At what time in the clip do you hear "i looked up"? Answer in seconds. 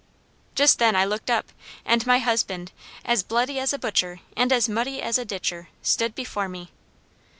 0.95-1.51